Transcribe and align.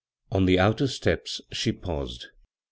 On 0.31 0.45
the 0.45 0.57
outer 0.57 0.87
steps 0.87 1.41
she 1.53 1.71
paused. 1.71 2.25